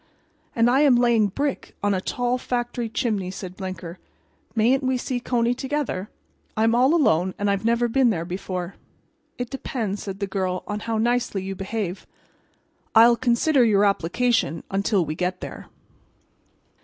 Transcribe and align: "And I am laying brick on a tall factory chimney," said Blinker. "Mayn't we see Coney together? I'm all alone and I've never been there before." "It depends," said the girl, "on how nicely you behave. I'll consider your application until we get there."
"And 0.55 0.67
I 0.67 0.79
am 0.79 0.95
laying 0.95 1.27
brick 1.27 1.75
on 1.83 1.93
a 1.93 2.01
tall 2.01 2.39
factory 2.39 2.89
chimney," 2.89 3.29
said 3.29 3.55
Blinker. 3.55 3.99
"Mayn't 4.55 4.81
we 4.81 4.97
see 4.97 5.19
Coney 5.19 5.53
together? 5.53 6.09
I'm 6.57 6.73
all 6.73 6.95
alone 6.95 7.35
and 7.37 7.51
I've 7.51 7.65
never 7.65 7.87
been 7.87 8.09
there 8.09 8.25
before." 8.25 8.73
"It 9.37 9.51
depends," 9.51 10.01
said 10.01 10.19
the 10.19 10.25
girl, 10.25 10.63
"on 10.65 10.79
how 10.79 10.97
nicely 10.97 11.43
you 11.43 11.53
behave. 11.53 12.07
I'll 12.95 13.15
consider 13.15 13.63
your 13.63 13.85
application 13.85 14.63
until 14.71 15.05
we 15.05 15.13
get 15.13 15.39
there." 15.39 15.67